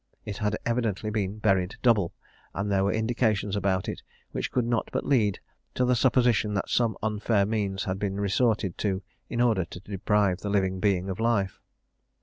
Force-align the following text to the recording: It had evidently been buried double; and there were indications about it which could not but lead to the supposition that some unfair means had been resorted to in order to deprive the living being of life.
It 0.25 0.37
had 0.37 0.57
evidently 0.65 1.11
been 1.11 1.37
buried 1.37 1.75
double; 1.83 2.11
and 2.55 2.71
there 2.71 2.83
were 2.83 2.91
indications 2.91 3.55
about 3.55 3.87
it 3.87 4.01
which 4.31 4.49
could 4.51 4.65
not 4.65 4.89
but 4.91 5.05
lead 5.05 5.39
to 5.75 5.85
the 5.85 5.95
supposition 5.95 6.55
that 6.55 6.69
some 6.71 6.97
unfair 7.03 7.45
means 7.45 7.83
had 7.83 7.99
been 7.99 8.19
resorted 8.19 8.79
to 8.79 9.03
in 9.29 9.39
order 9.41 9.63
to 9.63 9.79
deprive 9.79 10.39
the 10.39 10.49
living 10.49 10.79
being 10.79 11.07
of 11.07 11.19
life. 11.19 11.59